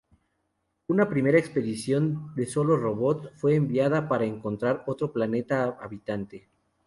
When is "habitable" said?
5.79-6.49